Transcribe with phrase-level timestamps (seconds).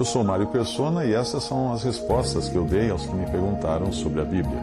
[0.00, 3.26] Eu sou Mário Persona e essas são as respostas que eu dei aos que me
[3.26, 4.62] perguntaram sobre a Bíblia.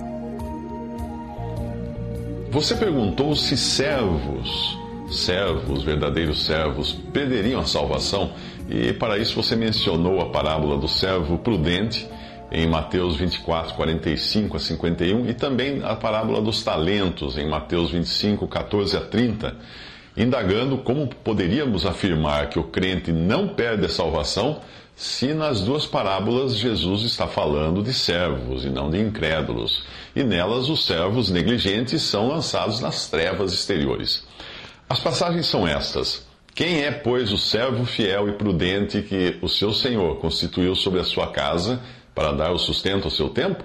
[2.50, 4.76] Você perguntou se servos
[5.12, 8.32] servos, verdadeiros servos, perderiam a salvação,
[8.68, 12.10] e para isso você mencionou a parábola do servo prudente
[12.52, 18.48] em Mateus 24, 45 a 51, e também a parábola dos talentos em Mateus 25,
[18.48, 19.56] 14 a 30,
[20.18, 24.62] indagando como poderíamos afirmar que o crente não perde a salvação
[24.98, 30.70] se nas duas parábolas Jesus está falando de servos e não de incrédulos, e nelas
[30.70, 34.26] os servos negligentes são lançados nas trevas exteriores.
[34.90, 36.26] As passagens são estas.
[36.56, 41.04] Quem é, pois, o servo fiel e prudente que o seu senhor constituiu sobre a
[41.04, 41.80] sua casa
[42.16, 43.64] para dar o sustento ao seu tempo?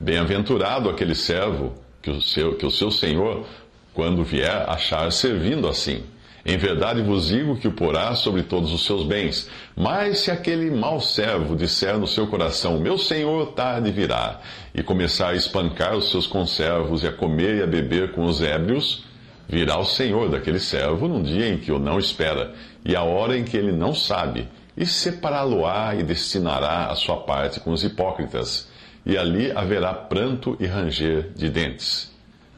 [0.00, 3.44] Bem-aventurado aquele servo que o seu, que o seu senhor,
[3.92, 6.02] quando vier, achar servindo assim.
[6.44, 9.48] Em verdade vos digo que o porá sobre todos os seus bens.
[9.76, 14.40] Mas se aquele mau servo disser no seu coração, meu senhor tarde virá,
[14.74, 18.40] e começar a espancar os seus conservos e a comer e a beber com os
[18.40, 19.04] ébrios,
[19.50, 22.54] Virá o Senhor daquele servo num dia em que o não espera,
[22.84, 27.58] e a hora em que ele não sabe, e separá-lo-á e destinará a sua parte
[27.58, 28.68] com os hipócritas,
[29.04, 32.12] e ali haverá pranto e ranger de dentes.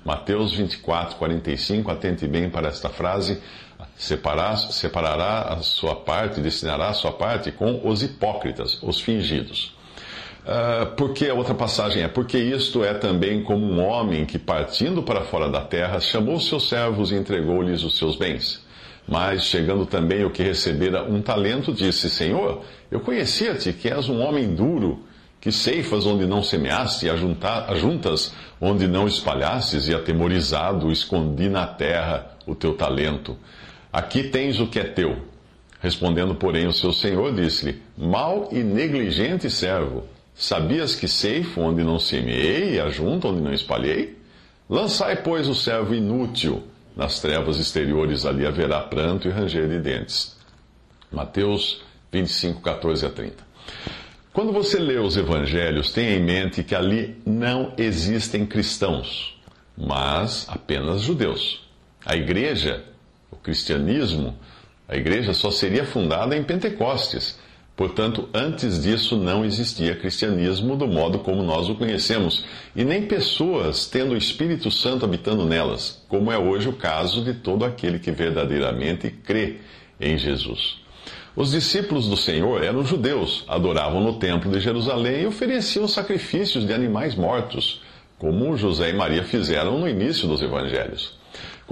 [0.04, 3.40] Mateus 24, 45, atente bem para esta frase,
[3.96, 9.74] separar, separará a sua parte, destinará a sua parte com os hipócritas, os fingidos.
[10.42, 15.02] Uh, porque a outra passagem é: Porque isto é também como um homem que, partindo
[15.02, 18.60] para fora da terra, chamou seus servos e entregou-lhes os seus bens.
[19.06, 24.20] Mas, chegando também o que recebera um talento, disse: Senhor, eu conhecia-te que és um
[24.20, 25.04] homem duro,
[25.40, 32.32] que ceifas onde não semeaste, e ajuntas onde não espalhastes, e atemorizado escondi na terra
[32.46, 33.36] o teu talento.
[33.92, 35.18] Aqui tens o que é teu.
[35.80, 40.04] Respondendo, porém, o seu senhor disse-lhe: Mal e negligente servo.
[40.34, 44.16] Sabias que ceifo onde não semeei e ajunto onde não espalhei?
[44.68, 46.62] Lançai, pois, o servo inútil
[46.96, 50.36] nas trevas exteriores, ali haverá pranto e ranger de dentes.
[51.10, 53.52] Mateus 25, 14 a 30.
[54.32, 59.38] Quando você lê os evangelhos, tenha em mente que ali não existem cristãos,
[59.76, 61.66] mas apenas judeus.
[62.04, 62.84] A igreja,
[63.42, 64.36] cristianismo,
[64.88, 67.38] a igreja só seria fundada em Pentecostes
[67.74, 72.44] Portanto, antes disso não existia cristianismo do modo como nós o conhecemos,
[72.76, 77.32] e nem pessoas tendo o Espírito Santo habitando nelas, como é hoje o caso de
[77.32, 79.56] todo aquele que verdadeiramente crê
[79.98, 80.82] em Jesus.
[81.34, 86.74] Os discípulos do Senhor eram judeus, adoravam no templo de Jerusalém e ofereciam sacrifícios de
[86.74, 87.80] animais mortos,
[88.18, 91.21] como José e Maria fizeram no início dos evangelhos.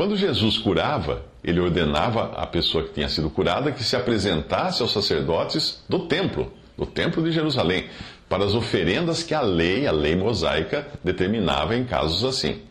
[0.01, 4.93] Quando Jesus curava, ele ordenava à pessoa que tinha sido curada que se apresentasse aos
[4.93, 7.85] sacerdotes do templo, do templo de Jerusalém,
[8.27, 12.63] para as oferendas que a lei, a lei mosaica, determinava em casos assim.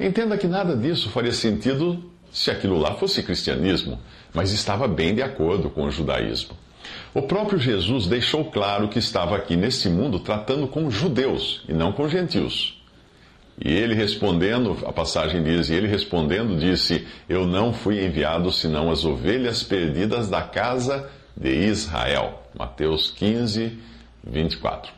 [0.00, 2.02] Entenda que nada disso faria sentido
[2.32, 4.00] se aquilo lá fosse cristianismo,
[4.32, 6.56] mas estava bem de acordo com o judaísmo.
[7.12, 11.92] O próprio Jesus deixou claro que estava aqui neste mundo tratando com judeus e não
[11.92, 12.79] com gentios.
[13.62, 18.90] E ele respondendo, a passagem diz, e ele respondendo disse: Eu não fui enviado senão
[18.90, 22.42] as ovelhas perdidas da casa de Israel.
[22.58, 23.78] Mateus 15,
[24.26, 24.92] 24.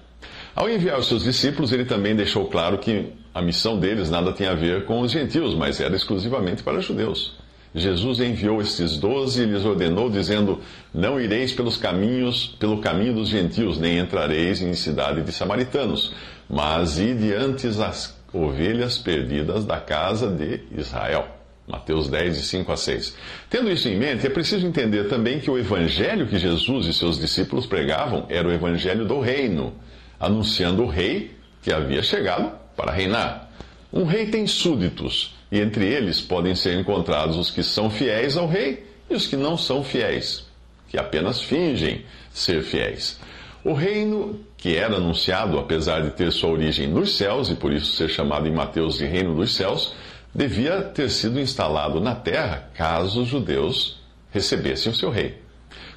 [0.54, 4.52] Ao enviar os seus discípulos, ele também deixou claro que a missão deles nada tinha
[4.52, 7.36] a ver com os gentios, mas era exclusivamente para os judeus.
[7.74, 10.60] Jesus enviou estes doze e lhes ordenou, dizendo:
[10.94, 16.14] Não ireis pelos caminhos, pelo caminho dos gentios, nem entrareis em cidade de samaritanos,
[16.48, 21.28] mas ide antes as ovelhas perdidas da casa de Israel.
[21.66, 23.16] Mateus 10, de 5 a 6.
[23.48, 27.18] Tendo isso em mente, é preciso entender também que o evangelho que Jesus e seus
[27.18, 29.72] discípulos pregavam era o evangelho do reino,
[30.18, 33.50] anunciando o rei que havia chegado para reinar.
[33.92, 38.48] Um rei tem súditos, e entre eles podem ser encontrados os que são fiéis ao
[38.48, 40.44] rei e os que não são fiéis,
[40.88, 43.20] que apenas fingem ser fiéis.
[43.64, 47.92] O reino que era anunciado, apesar de ter sua origem nos céus e por isso
[47.92, 49.94] ser chamado em Mateus de Reino dos Céus,
[50.34, 54.00] devia ter sido instalado na terra caso os judeus
[54.32, 55.40] recebessem o seu rei.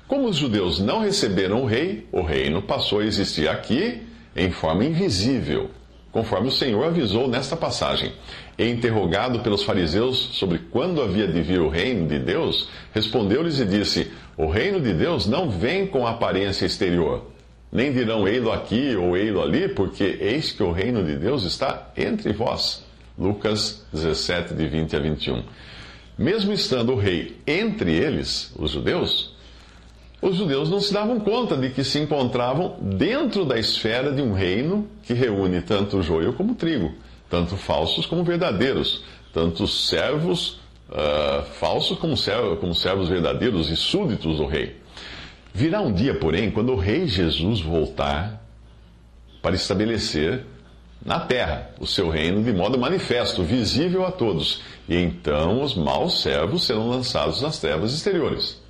[0.07, 4.03] Como os judeus não receberam o rei, o reino passou a existir aqui
[4.35, 5.71] em forma invisível,
[6.11, 8.13] conforme o Senhor avisou nesta passagem.
[8.59, 13.65] E interrogado pelos fariseus sobre quando havia de vir o reino de Deus, respondeu-lhes e
[13.65, 17.34] disse: O reino de Deus não vem com aparência exterior,
[17.75, 21.91] nem dirão ei-lo aqui ou ei-lo ali, porque eis que o reino de Deus está
[21.97, 22.85] entre vós.
[23.19, 25.43] Lucas 17, de 20 a 21.
[26.17, 29.35] Mesmo estando o rei entre eles, os judeus,
[30.21, 34.31] os judeus não se davam conta de que se encontravam dentro da esfera de um
[34.31, 36.93] reino que reúne tanto joio como trigo,
[37.29, 42.15] tanto falsos como verdadeiros, tanto servos uh, falsos como
[42.57, 44.84] como servos verdadeiros e súditos do rei.
[45.55, 48.45] Virá um dia, porém, quando o rei Jesus voltar
[49.41, 50.43] para estabelecer
[51.03, 56.21] na terra o seu reino de modo manifesto, visível a todos, e então os maus
[56.21, 58.61] servos serão lançados nas trevas exteriores.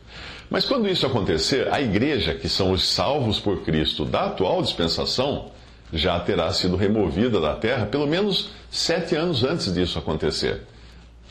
[0.48, 5.50] Mas quando isso acontecer, a igreja, que são os salvos por Cristo da atual dispensação,
[5.92, 10.62] já terá sido removida da terra pelo menos sete anos antes disso acontecer.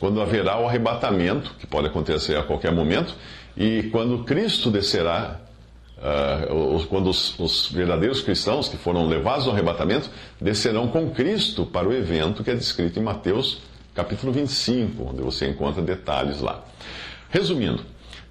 [0.01, 3.15] Quando haverá o arrebatamento, que pode acontecer a qualquer momento,
[3.55, 5.44] e quando Cristo descerá,
[6.05, 10.09] uh, quando os, os verdadeiros cristãos que foram levados ao arrebatamento
[10.39, 13.61] descerão com Cristo para o evento que é descrito em Mateus
[13.95, 16.63] capítulo 25, onde você encontra detalhes lá.
[17.29, 17.83] Resumindo,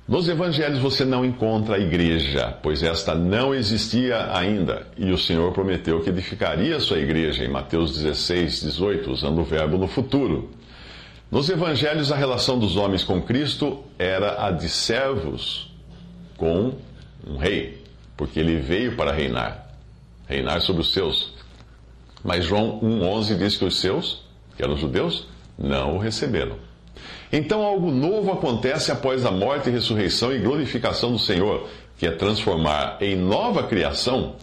[0.07, 5.51] nos evangelhos você não encontra a igreja, pois esta não existia ainda, e o Senhor
[5.53, 10.51] prometeu que edificaria a sua igreja em Mateus 16, 18, usando o verbo no futuro.
[11.31, 15.73] Nos evangelhos, a relação dos homens com Cristo era a de servos
[16.37, 16.75] com
[17.27, 17.83] um rei,
[18.17, 19.65] porque ele veio para reinar
[20.29, 21.33] reinar sobre os seus.
[22.23, 24.23] Mas João 1,11 diz que os seus,
[24.57, 25.27] que eram judeus,
[25.59, 26.57] não o receberam.
[27.33, 31.69] Então algo novo acontece após a morte, ressurreição e glorificação do Senhor,
[31.99, 34.37] que é transformar em nova criação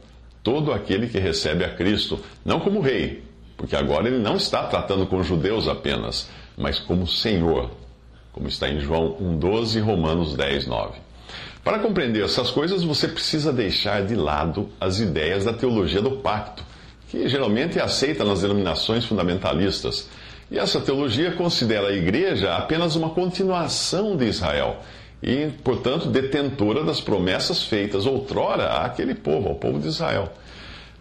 [0.44, 3.24] todo aquele que recebe a Cristo, não como rei,
[3.56, 7.72] porque agora ele não está tratando com judeus apenas, mas como Senhor,
[8.34, 11.00] como está em João 1,12 e Romanos 10, 9.
[11.64, 16.64] Para compreender essas coisas, você precisa deixar de lado as ideias da teologia do pacto,
[17.10, 20.10] que geralmente é aceita nas denominações fundamentalistas
[20.52, 24.82] e essa teologia considera a igreja apenas uma continuação de Israel
[25.24, 30.30] e, portanto, detentora das promessas feitas outrora àquele povo, ao povo de Israel.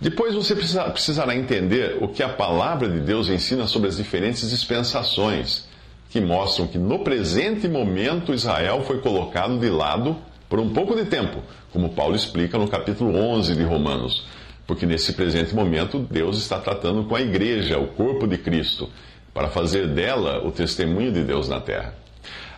[0.01, 5.69] Depois você precisará entender o que a palavra de Deus ensina sobre as diferentes dispensações,
[6.11, 10.17] que mostram que no presente momento Israel foi colocado de lado
[10.51, 11.39] por um pouco de tempo,
[11.73, 14.27] como Paulo explica no capítulo 11 de Romanos,
[14.67, 18.91] porque nesse presente momento Deus está tratando com a igreja, o corpo de Cristo
[19.33, 21.95] para fazer dela o testemunho de Deus na terra.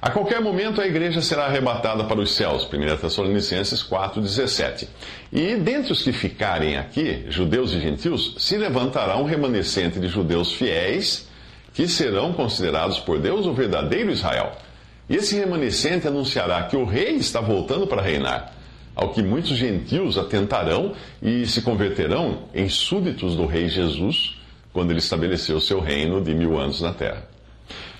[0.00, 4.89] A qualquer momento a igreja será arrebatada para os céus, 1 Tessalonicenses 4,17.
[5.31, 10.53] E dentre os que ficarem aqui, judeus e gentios, se levantará um remanescente de judeus
[10.55, 11.29] fiéis,
[11.75, 14.56] que serão considerados por Deus o verdadeiro Israel.
[15.12, 18.50] Esse remanescente anunciará que o rei está voltando para reinar,
[18.97, 24.38] ao que muitos gentios atentarão e se converterão em súditos do rei Jesus
[24.73, 27.29] quando ele estabeleceu seu reino de mil anos na terra.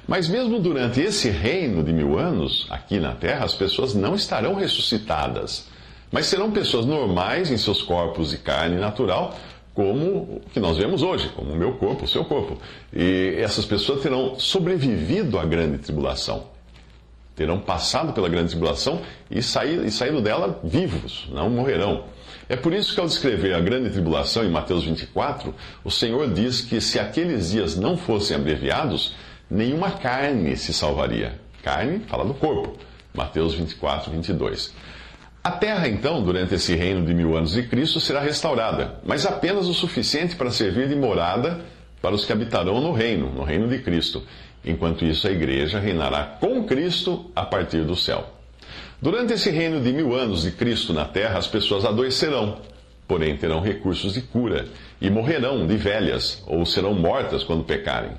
[0.09, 4.55] Mas mesmo durante esse reino de mil anos, aqui na terra, as pessoas não estarão
[4.55, 5.69] ressuscitadas,
[6.10, 9.37] mas serão pessoas normais em seus corpos e carne natural,
[9.75, 12.56] como o que nós vemos hoje, como o meu corpo, o seu corpo.
[12.91, 16.51] E essas pessoas terão sobrevivido à grande tribulação.
[17.34, 22.05] Terão passado pela grande tribulação e saído, e saído dela vivos, não morrerão.
[22.48, 26.60] É por isso que, ao descrever a grande tribulação em Mateus 24, o Senhor diz
[26.60, 29.15] que se aqueles dias não fossem abreviados,
[29.51, 31.41] nenhuma carne se salvaria.
[31.62, 32.77] Carne fala do corpo.
[33.15, 34.74] Mateus 24, 22.
[35.44, 39.67] A terra, então, durante esse reino de mil anos de Cristo, será restaurada, mas apenas
[39.67, 41.60] o suficiente para servir de morada
[42.01, 44.22] para os que habitarão no reino, no reino de Cristo.
[44.65, 48.33] Enquanto isso, a igreja reinará com Cristo a partir do céu.
[49.01, 52.59] Durante esse reino de mil anos de Cristo na terra, as pessoas adoecerão,
[53.09, 54.67] porém terão recursos de cura,
[55.01, 58.13] e morrerão de velhas, ou serão mortas quando pecarem.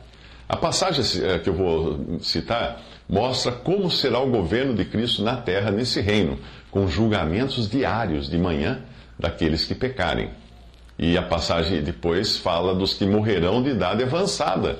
[0.49, 5.37] A passagem eh, que eu vou citar mostra como será o governo de Cristo na
[5.37, 6.37] terra nesse reino,
[6.69, 8.81] com julgamentos diários de manhã
[9.17, 10.31] daqueles que pecarem.
[10.99, 14.79] E a passagem depois fala dos que morrerão de idade avançada.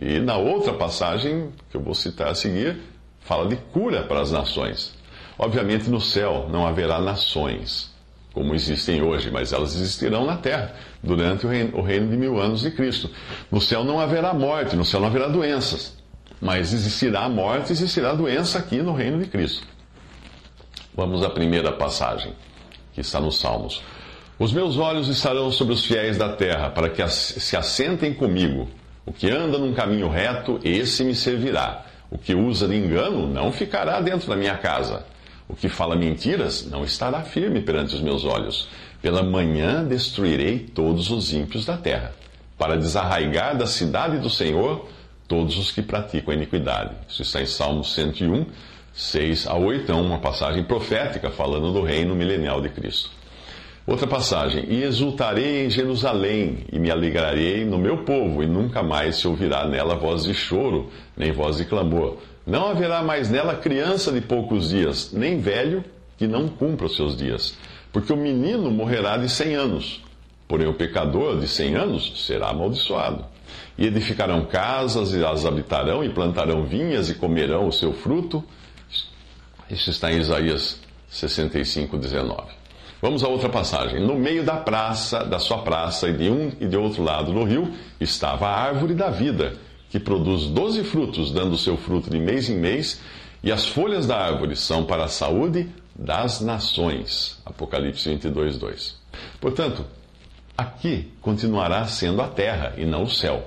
[0.00, 2.78] E na outra passagem, que eu vou citar a seguir,
[3.20, 4.94] fala de cura para as nações.
[5.38, 7.90] Obviamente, no céu não haverá nações,
[8.32, 12.38] como existem hoje, mas elas existirão na terra, durante o reino, o reino de mil
[12.38, 13.10] anos de Cristo.
[13.50, 15.96] No céu não haverá morte, no céu não haverá doenças,
[16.40, 19.66] mas existirá morte, existirá doença aqui no reino de Cristo.
[20.94, 22.32] Vamos à primeira passagem,
[22.92, 23.82] que está nos Salmos.
[24.38, 28.68] Os meus olhos estarão sobre os fiéis da terra, para que se assentem comigo.
[29.06, 31.86] O que anda num caminho reto, esse me servirá.
[32.10, 35.06] O que usa de engano não ficará dentro da minha casa.
[35.48, 38.68] O que fala mentiras não estará firme perante os meus olhos.
[39.00, 42.12] Pela manhã destruirei todos os ímpios da terra,
[42.58, 44.88] para desarraigar da cidade do Senhor
[45.28, 46.90] todos os que praticam a iniquidade.
[47.08, 48.46] Isso está em Salmo 101,
[48.92, 53.10] 6 a 8, é uma passagem profética falando do reino milenial de Cristo.
[53.86, 59.16] Outra passagem: E exultarei em Jerusalém, e me alegrarei no meu povo, e nunca mais
[59.16, 62.16] se ouvirá nela voz de choro, nem voz de clamor.
[62.44, 65.84] Não haverá mais nela criança de poucos dias, nem velho
[66.18, 67.56] que não cumpra os seus dias.
[67.92, 70.02] Porque o menino morrerá de cem anos,
[70.48, 73.24] porém o pecador de cem anos será amaldiçoado.
[73.78, 78.42] E edificarão casas, e as habitarão, e plantarão vinhas, e comerão o seu fruto.
[79.70, 82.55] Isso está em Isaías 65, 19.
[83.06, 84.00] Vamos a outra passagem.
[84.00, 87.44] No meio da praça, da sua praça, e de um e de outro lado do
[87.44, 89.54] rio, estava a árvore da vida,
[89.88, 93.00] que produz doze frutos, dando seu fruto de mês em mês,
[93.44, 97.40] e as folhas da árvore são para a saúde das nações.
[97.46, 98.96] Apocalipse 22, 2.
[99.40, 99.86] Portanto,
[100.58, 103.46] aqui continuará sendo a terra e não o céu.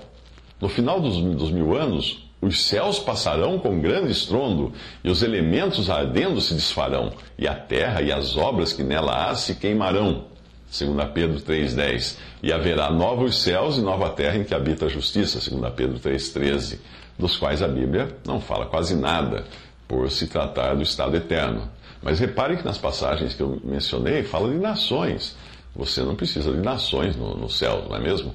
[0.61, 4.71] No final dos, dos mil anos, os céus passarão com grande estrondo,
[5.03, 9.35] e os elementos ardendo se desfarão, e a terra e as obras que nela há
[9.35, 10.25] se queimarão.
[10.71, 12.17] 2 Pedro 3,10.
[12.43, 15.39] E haverá novos céus e nova terra em que habita a justiça.
[15.39, 16.77] 2 Pedro 3,13.
[17.17, 19.43] Dos quais a Bíblia não fala quase nada,
[19.87, 21.67] por se tratar do estado eterno.
[22.01, 25.35] Mas repare que nas passagens que eu mencionei, fala de nações.
[25.75, 28.33] Você não precisa de nações no, no céu, não é mesmo?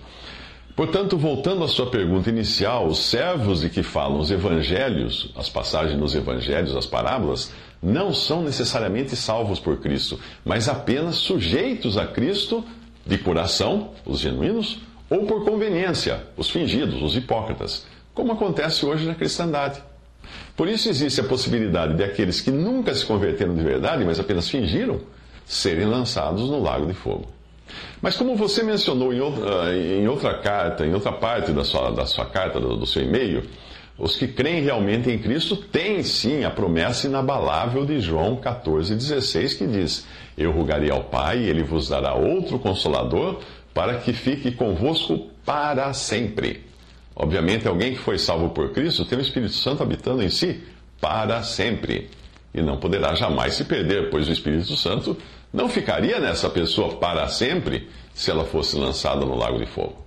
[0.76, 5.96] Portanto, voltando à sua pergunta inicial, os servos de que falam os evangelhos, as passagens
[5.96, 12.64] nos evangelhos, as parábolas, não são necessariamente salvos por Cristo, mas apenas sujeitos a Cristo
[13.06, 19.14] de coração, os genuínos, ou por conveniência, os fingidos, os hipócritas, como acontece hoje na
[19.14, 19.80] cristandade.
[20.56, 24.48] Por isso existe a possibilidade de aqueles que nunca se converteram de verdade, mas apenas
[24.48, 25.00] fingiram,
[25.44, 27.33] serem lançados no lago de fogo.
[28.00, 32.06] Mas como você mencionou em outra, em outra carta, em outra parte da sua, da
[32.06, 33.44] sua carta, do, do seu e-mail,
[33.96, 39.66] os que creem realmente em Cristo têm sim a promessa inabalável de João 14,16, que
[39.66, 43.40] diz: Eu rogarei ao Pai, e ele vos dará outro consolador,
[43.72, 46.64] para que fique convosco para sempre.
[47.14, 50.60] Obviamente, alguém que foi salvo por Cristo tem o Espírito Santo habitando em si
[51.00, 52.08] para sempre.
[52.52, 55.16] E não poderá jamais se perder, pois o Espírito Santo
[55.54, 60.03] não ficaria nessa pessoa para sempre se ela fosse lançada no lago de fogo.